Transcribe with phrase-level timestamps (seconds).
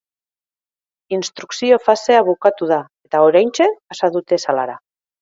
[1.17, 4.85] Instrukzio fasea bukatu da eta oraintxe pasa dute salara.